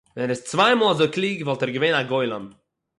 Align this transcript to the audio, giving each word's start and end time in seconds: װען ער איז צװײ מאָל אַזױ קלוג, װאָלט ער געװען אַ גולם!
װען 0.15 0.21
ער 0.23 0.29
איז 0.33 0.41
צװײ 0.49 0.71
מאָל 0.79 0.91
אַזױ 0.93 1.07
קלוג, 1.15 1.39
װאָלט 1.43 1.63
ער 1.63 1.73
געװען 1.75 1.97
אַ 1.99 2.09
גולם! 2.13 2.45